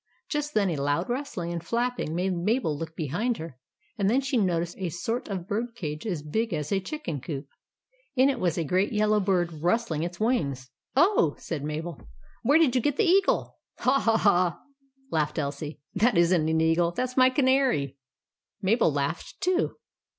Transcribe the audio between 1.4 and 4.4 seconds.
and flapping made Mabel look behind her, and then she